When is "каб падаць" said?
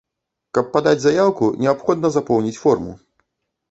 0.57-0.95